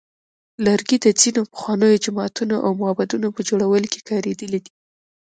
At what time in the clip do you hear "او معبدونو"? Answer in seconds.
2.65-3.27